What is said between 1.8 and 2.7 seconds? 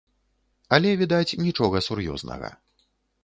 сур'ёзнага.